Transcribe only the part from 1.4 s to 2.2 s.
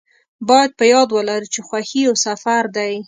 چې خوښي یو